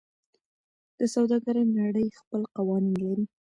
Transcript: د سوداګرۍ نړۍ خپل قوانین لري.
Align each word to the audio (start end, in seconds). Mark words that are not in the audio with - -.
د 0.99 1.01
سوداګرۍ 1.13 1.65
نړۍ 1.79 2.07
خپل 2.19 2.41
قوانین 2.55 2.93
لري. 3.03 3.25